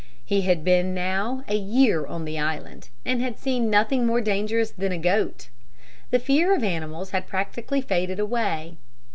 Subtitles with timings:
[0.25, 4.71] He had been now a year on the island and had seen nothing more dangerous
[4.71, 5.49] than a goat.
[6.09, 8.77] The fear of animals had practically faded away.